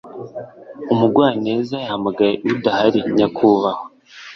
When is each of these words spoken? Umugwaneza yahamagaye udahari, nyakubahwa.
Umugwaneza 0.93 1.75
yahamagaye 1.83 2.33
udahari, 2.51 2.99
nyakubahwa. 3.17 3.71